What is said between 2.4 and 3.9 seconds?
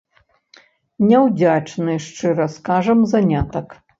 скажам, занятак!